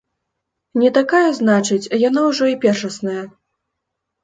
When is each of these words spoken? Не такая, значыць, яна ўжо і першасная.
Не 0.83 0.89
такая, 0.97 1.29
значыць, 1.41 1.91
яна 2.07 2.21
ўжо 2.31 2.51
і 2.55 2.59
першасная. 2.65 3.23